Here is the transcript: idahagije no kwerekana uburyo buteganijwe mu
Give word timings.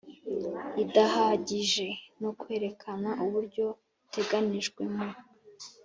idahagije 0.83 1.87
no 2.21 2.29
kwerekana 2.39 3.09
uburyo 3.25 3.65
buteganijwe 4.01 4.81
mu 4.95 5.07